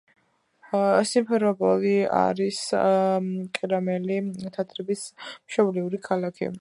სიმფეროპოლი 1.09 1.91
არის 2.21 2.61
ყირიმელი 3.59 4.21
თათრების 4.57 5.05
მშობლიური 5.27 6.01
ქალაქი. 6.09 6.51